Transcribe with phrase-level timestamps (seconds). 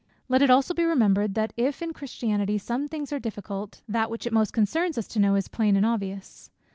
[0.27, 4.25] Let it also be remembered, that if in Christianity some things are difficult, that which
[4.25, 6.49] it most concerns us to know, is plain and obvious.